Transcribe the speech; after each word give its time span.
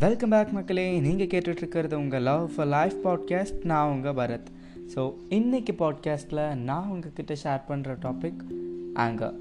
Welcome 0.00 0.28
back 0.28 0.52
மக்களே. 0.52 1.00
நீங்கள் 1.00 1.26
கேட்டுட்ருக்கிறது 1.26 1.94
உங்கள் 1.94 2.22
லவ் 2.22 2.50
ஃபார் 2.56 2.66
லைஃப் 2.66 2.94
பாட்காஸ்ட் 3.04 3.64
நான் 3.64 3.90
உங்கள் 3.90 4.12
பரத். 4.12 4.48
ஸோ 4.94 5.14
இன்றைக்கி 5.28 5.72
பாட்காஸ்ட்டில் 5.78 6.54
நான் 6.58 6.88
உங்ககிட்ட 6.88 7.34
ஷேர் 7.44 7.60
பண்ணுற 7.68 7.96
டாபிக் 8.02 8.40
ஆங்கர் 8.94 9.36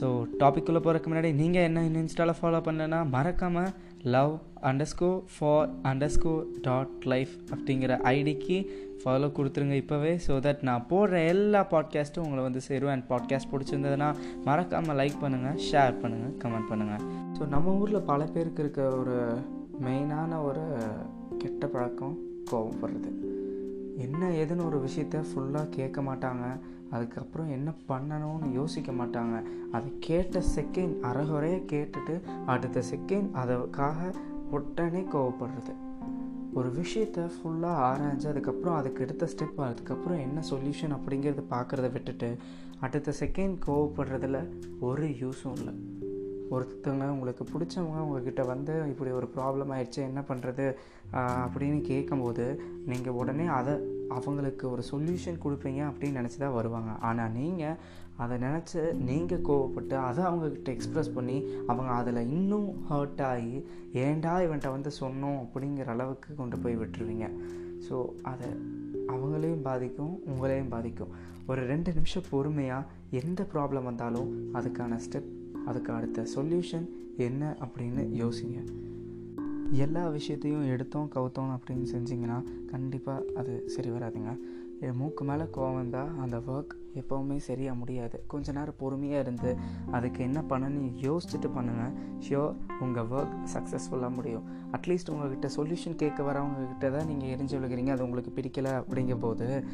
ஸோ 0.00 0.06
டாபிக்குள்ளே 0.38 0.80
போகிறதுக்கு 0.80 1.10
முன்னாடி 1.12 1.34
நீங்கள் 1.34 1.62
என்ன 1.62 1.80
இன்ஸ்டாவில் 1.80 2.38
ஃபாலோ 2.40 2.60
பண்ணலன்னா 2.64 3.08
மறக்காமல் 3.08 3.70
love 4.02 4.32
underscore 4.62 5.22
for 5.38 5.68
underscore 5.82 6.34
dot 6.60 7.04
life 7.04 7.36
அப்படிங்கிற 7.50 8.00
ஐடிக்கு 8.04 8.58
ஃபாலோ 9.04 9.30
கொடுத்துருங்க 9.32 9.78
இப்போவே 9.82 10.18
ஸோ 10.26 10.34
தட் 10.38 10.62
நான் 10.62 10.86
போடுற 10.90 11.26
எல்லா 11.26 11.66
பாட்காஸ்ட்டும் 11.70 12.24
உங்களை 12.24 12.42
வந்து 12.42 12.60
சேரும் 12.60 12.88
அண்ட் 12.88 13.08
பாட்காஸ்ட் 13.08 13.52
பிடிச்சிருந்ததுன்னா 13.52 14.10
மறக்காமல் 14.44 14.96
லைக் 14.96 15.22
பண்ணுங்கள் 15.22 15.58
ஷேர் 15.70 15.98
பண்ணுங்கள் 16.02 16.36
கமெண்ட் 16.44 16.70
பண்ணுங்கள் 16.70 17.04
ஸோ 17.38 17.48
நம்ம 17.48 17.74
ஊரில் 17.74 18.00
பல 18.02 18.24
பேருக்கு 18.24 18.62
இருக்க 18.62 18.88
ஒரு 18.88 19.16
மெயினான 19.84 20.42
ஒரு 20.42 20.76
கெட்ட 21.38 21.66
பழக்கம் 21.66 22.18
கோவப்படுறது. 22.50 23.10
என்ன 23.96 24.28
ஏதுன்னு 24.28 24.66
ஒரு 24.66 24.84
விஷயத்த 24.84 25.24
ஃபுல்லாக 25.30 25.68
கேட்க 25.68 26.00
மாட்டாங்க. 26.00 26.58
அதுக்கப்புறம் 26.90 27.50
என்ன 27.50 27.72
பண்ணணும்னு 27.88 28.52
யோசிக்க 28.52 28.92
மாட்டாங்க. 28.92 29.42
அதை 29.72 29.92
கேட்ட 30.00 30.42
செகண்ட் 30.56 30.94
அறகுறைய 31.02 31.62
கேட்டுட்டு 31.72 32.20
அடுத்த 32.46 32.82
செகண்ட் 32.94 33.28
அதுக்காக 33.34 34.12
உடனே 34.50 35.00
கோவப்படுறது. 35.00 35.74
ஒரு 36.54 36.72
விஷயத்த 36.72 37.30
ஃபுல்லாக 37.34 37.82
ஆராய்ஞ்சு 37.88 38.28
அதுக்கப்புறம் 38.28 38.74
அதுக்கு 38.74 39.02
எடுத்த 39.02 39.28
ஸ்டெப் 39.36 39.60
அதுக்கப்புறம் 39.60 40.18
என்ன 40.18 40.42
சொல்யூஷன் 40.50 40.96
அப்படிங்கிறத 40.96 41.42
பார்க்குறத 41.50 41.92
விட்டுட்டு 41.92 42.36
அடுத்த 42.80 43.12
செகண்ட் 43.20 43.56
கோவப்படுறதுல 43.66 44.48
ஒரு 44.80 45.06
யூஸும் 45.06 45.52
இல்லை. 45.52 45.74
ஒருத்தவங்க 46.54 47.06
உங்களுக்கு 47.14 47.44
பிடிச்சவங்க 47.52 47.98
உங்ககிட்ட 48.04 48.42
வந்து 48.52 48.74
இப்படி 48.92 49.10
ஒரு 49.18 49.26
ப்ராப்ளம் 49.36 49.72
ஆயிடுச்சு 49.74 50.00
என்ன 50.08 50.20
பண்ணுறது 50.30 50.66
அப்படின்னு 51.44 51.80
கேட்கும்போது 51.90 52.44
நீங்கள் 52.90 53.16
உடனே 53.20 53.46
அதை 53.58 53.74
அவங்களுக்கு 54.16 54.64
ஒரு 54.74 54.82
சொல்யூஷன் 54.90 55.42
கொடுப்பீங்க 55.44 55.80
அப்படின்னு 55.90 56.20
நினச்சி 56.20 56.38
தான் 56.44 56.56
வருவாங்க. 56.58 56.92
ஆனால் 57.08 57.34
நீங்கள் 57.38 57.78
அதை 58.22 58.34
நினச்சி 58.46 58.80
நீங்கள் 59.08 59.44
கோவப்பட்டு 59.48 59.96
அதை 60.08 60.22
அவங்கக்கிட்ட 60.30 60.70
எக்ஸ்ப்ரெஸ் 60.76 61.14
பண்ணி 61.16 61.36
அவங்க 61.70 61.90
அதில் 62.00 62.28
இன்னும் 62.36 62.68
ஹர்ட் 62.90 63.22
ஆகி 63.30 63.54
ஏண்டா 64.04 64.34
இவன்ட்ட 64.46 64.70
வந்து 64.76 64.90
சொன்னோம்? 65.02 65.40
அப்படிங்கிற 65.44 65.90
அளவுக்கு 65.96 66.30
கொண்டு 66.40 66.58
போய் 66.64 66.80
விட்டுருவீங்க. 66.82 67.28
ஸோ 67.86 67.96
அதை 68.32 68.50
அவங்களையும் 69.12 69.64
பாதிக்கும் 69.68 70.12
உங்களையும் 70.30 70.72
பாதிக்கும். 70.74 71.14
ஒரு 71.50 71.62
ரெண்டு 71.70 71.90
நிமிஷம் 71.98 72.28
பொறுமையாக 72.32 72.90
எந்த 73.20 73.40
ப்ராப்ளம் 73.54 73.88
வந்தாலும் 73.90 74.28
அதுக்கான 74.58 74.98
ஸ்டெப் 75.06 75.30
அதுக்கு 75.66 75.92
அடுத்த 75.92 76.26
சொல்யூஷன் 76.36 76.86
என்ன 77.16 77.56
அப்படின்னு 77.64 78.02
யோசிங்க. 78.22 78.58
எல்லா 79.84 80.08
விஷயத்தையும் 80.08 80.66
எடுத்தோம் 80.66 81.10
கவுத்தோம் 81.14 81.52
அப்படின்னு 81.56 81.86
செஞ்சிங்கன்னா 81.94 82.38
கண்டிப்பாக 82.66 83.24
அது 83.36 83.62
சரி 83.66 83.90
வராதுங்க. 83.90 84.32
மூக்கு 84.98 85.24
மேலே 85.24 85.42
கோவம் 85.42 85.74
வந்தால் 85.74 86.10
அந்த 86.18 86.36
ஒர்க் 86.52 86.72
எப்போவுமே 87.00 87.36
சரியாக 87.36 87.76
முடியாது. 87.78 88.16
கொஞ்ச 88.26 88.52
நேரம் 88.52 88.78
பொறுமையாக 88.78 89.22
இருந்து 89.22 89.50
அதுக்கு 89.90 90.20
என்ன 90.22 90.40
பண்ணணும்னு 90.48 90.90
யோசிச்சுட்டு 91.00 91.48
பண்ணுங்கள் 91.56 91.94
ஷியோர் 92.24 92.54
உங்கள் 92.80 93.08
ஒர்க் 93.16 93.36
சக்ஸஸ்ஃபுல்லாக 93.54 94.12
முடியும். 94.14 94.44
அட்லீஸ்ட் 94.72 95.12
உங்கள்கிட்ட 95.14 95.48
சொல்யூஷன் 95.56 95.96
கேட்க 95.96 96.22
வரவங்கக்கிட்ட 96.22 96.90
தான் 96.96 97.06
நீங்கள் 97.06 97.30
எரிஞ்சு 97.34 97.54
விழுகிறீங்க. 97.58 97.88
அது 97.88 98.04
உங்களுக்கு 98.04 98.32
பிடிக்கலை 98.36 98.72
அப்படிங்கும் 98.82 99.24
போது 99.26 99.64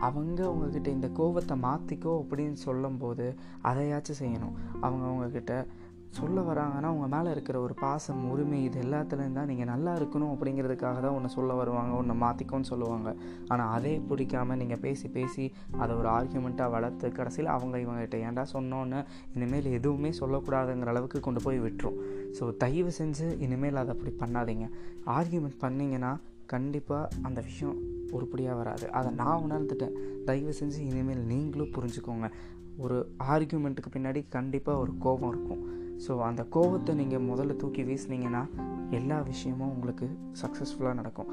அவங்க 0.00 0.44
அவங்கக்கிட்ட 0.44 0.86
இந்த 0.86 1.08
கோபத்தை 1.08 1.56
மாற்றிக்கோ 1.58 2.12
அப்படின்னு 2.22 2.52
சொல்லும்போது 2.52 3.34
அதையாச்சும் 3.62 4.20
செய்யணும். 4.22 4.56
அவங்க 4.80 5.04
அவங்கக்கிட்ட 5.10 5.66
சொல்ல 6.10 6.40
வராங்கன்னா 6.40 6.86
உங்கள் 6.86 7.10
மேலே 7.14 7.30
இருக்கிற 7.30 7.60
ஒரு 7.60 7.74
பாசம் 7.74 8.30
உரிமை 8.30 8.64
இது 8.64 8.82
எல்லாத்துலேயும் 8.82 9.32
தான் 9.32 9.46
நீங்கள் 9.46 9.66
நல்லா 9.66 9.96
இருக்கணும் 9.96 10.30
அப்படிங்கிறதுக்காக 10.34 11.00
தான் 11.00 11.14
ஒன்று 11.16 11.28
சொல்ல 11.28 11.54
வருவாங்க 11.54 11.94
ஒன்று 11.94 12.14
மாற்றிக்கோன்னு 12.14 12.70
சொல்லுவாங்க. 12.70 13.14
ஆனால் 13.48 13.68
அதே 13.68 13.98
பிடிக்காமல் 13.98 14.56
நீங்கள் 14.56 14.78
பேசி 14.78 15.08
பேசி 15.08 15.52
அதை 15.78 15.96
ஒரு 15.96 16.08
ஆர்கியூமெண்ட்டாக 16.08 16.70
வளர்த்து 16.70 17.12
கடைசியில் 17.12 17.46
அவங்க 17.46 17.78
இவங்ககிட்ட 17.78 18.18
ஏன்டா 18.28 18.44
சொன்னோன்னு 18.52 19.04
இனிமேல் 19.34 19.64
எதுவுமே 19.64 20.12
சொல்லக்கூடாதுங்கிற 20.20 20.86
அளவுக்கு 20.86 21.20
கொண்டு 21.20 21.42
போய் 21.42 21.58
விட்டுரும். 21.58 21.98
ஸோ 22.38 22.56
தயவு 22.56 22.92
செஞ்சு 22.98 23.38
இனிமேல் 23.38 23.76
அதை 23.76 23.94
அப்படி 23.96 24.14
பண்ணாதீங்க. 24.24 24.68
ஆர்கியூமெண்ட் 25.06 25.60
பண்ணிங்கன்னா 25.60 26.16
கண்டிப்பாக 26.46 27.08
அந்த 27.22 27.40
விஷயம் 27.40 27.95
உருப்படியாக 28.10 28.56
வராது. 28.56 28.90
அதை 28.90 29.12
நான் 29.12 29.50
உணர்ந்துட்டேன். 29.50 29.96
தயவு 30.24 30.54
செஞ்சு 30.60 30.78
இனிமேல் 30.78 31.18
நீங்களும் 31.18 31.72
புரிஞ்சுக்கோங்க. 31.78 32.30
ஒரு 32.78 33.14
ஆர்கியூமெண்ட்டுக்கு 33.18 33.90
பின்னாடி 33.92 34.24
கண்டிப்பாக 34.28 34.78
ஒரு 34.78 34.92
கோபம் 34.98 35.28
இருக்கும். 35.28 35.84
ஸோ 36.06 36.20
அந்த 36.20 36.44
கோபத்தை 36.44 36.94
நீங்கள் 36.94 37.20
முதல்ல 37.20 37.56
தூக்கி 37.56 37.82
வீசினீங்கன்னா 37.82 38.48
எல்லா 38.90 39.20
விஷயமும் 39.20 39.68
உங்களுக்கு 39.68 40.08
சக்ஸஸ்ஃபுல்லாக 40.42 40.94
நடக்கும். 40.94 41.26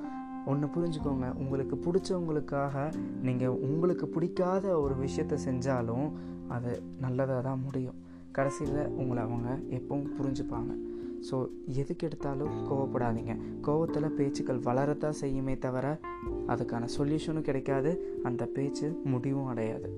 ஒன்று 0.45 0.67
புரிஞ்சுக்கோங்க. 0.67 1.34
உங்களுக்கு 1.34 1.75
பிடிச்சவங்களுக்காக 1.75 2.94
நீங்கள் 3.22 3.50
உங்களுக்கு 3.50 4.07
பிடிக்காத 4.07 4.79
ஒரு 4.79 4.95
விஷயத்த 4.95 5.38
செஞ்சாலும் 5.45 6.11
அது 6.47 6.84
நல்லதாக 7.00 7.41
தான் 7.41 7.61
முடியும். 7.61 7.95
கடைசியில் 8.31 8.88
உங்களை 8.88 9.23
அவங்க 9.23 9.59
எப்பவும் 9.69 10.09
புரிஞ்சுப்பாங்க. 10.19 10.91
ஸோ 11.31 11.47
எதுக்கு 11.66 12.07
எடுத்தாலும் 12.07 12.53
கோவப்படாதீங்க. 12.69 13.35
கோவத்தில் 13.61 14.16
பேச்சுக்கள் 14.17 14.59
வளரத்தான் 14.59 15.19
செய்யுமே 15.22 15.57
தவிர 15.57 16.00
அதுக்கான 16.47 16.88
சொல்யூஷனும் 16.97 17.41
கிடைக்காது. 17.41 18.19
அந்த 18.23 18.45
பேச்சு 18.45 19.01
முடிவும் 19.03 19.45
அடையாது. 19.45 19.89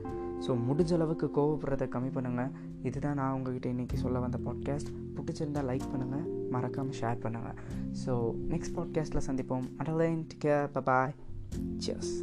ஸோ 0.48 0.54
முடிஞ்ச 0.68 0.94
அளவுக்கு 0.94 1.28
கோவப்படுறதை 1.36 1.88
கம்மி 1.96 2.10
பண்ணுங்கள் 2.16 2.52
இதுதான் 2.84 3.14
நான் 3.14 3.34
உங்ககிட்ட 3.34 3.70
இன்றைக்கி 3.70 3.94
சொல்ல 3.94 4.20
வந்த 4.20 4.40
பாட்காஸ்ட் 4.46 4.92
பிடிச்சிருந்தால் 5.16 5.70
லைக் 5.72 5.88
பண்ணுங்கள் 5.94 6.26
மறக்காமல் 6.50 6.98
ஷேர் 7.02 7.24
பண்ணுங்கள் 7.24 7.58
ஸோ 8.06 8.16
நெக்ஸ்ட் 8.50 8.76
பாட்காஸ்ட்டில் 8.76 9.26
சந்திப்போம். 9.28 9.68
அடலைன் 9.78 10.26
கேர் 10.46 10.84
பாய் 10.84 11.16
சியர்ஸ் 11.78 12.14